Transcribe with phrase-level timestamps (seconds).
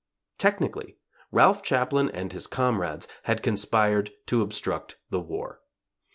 [0.39, 0.97] Technically,
[1.31, 5.61] Ralph Chaplin and his comrades had conspired to obstruct the war.